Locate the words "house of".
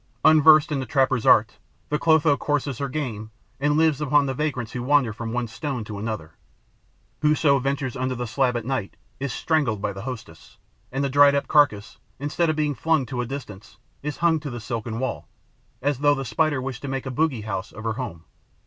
17.41-17.83